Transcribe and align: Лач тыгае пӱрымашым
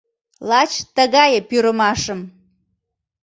Лач 0.49 0.71
тыгае 0.95 1.39
пӱрымашым 1.49 2.19